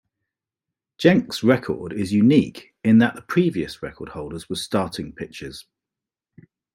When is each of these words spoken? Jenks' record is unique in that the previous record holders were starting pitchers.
Jenks' 0.97 1.43
record 1.43 1.93
is 1.93 2.11
unique 2.11 2.73
in 2.83 2.97
that 2.97 3.13
the 3.13 3.21
previous 3.21 3.83
record 3.83 4.09
holders 4.09 4.49
were 4.49 4.55
starting 4.55 5.13
pitchers. 5.13 5.67